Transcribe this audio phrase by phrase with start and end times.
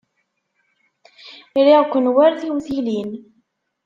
[1.65, 3.11] Riɣ-ken war tiwtilin.